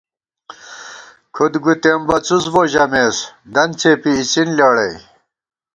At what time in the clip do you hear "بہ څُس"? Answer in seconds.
2.07-2.45